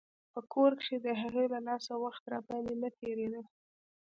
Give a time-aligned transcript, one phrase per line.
[0.33, 3.41] په کور کښې د هغې له لاسه وخت راباندې نه تېرېده.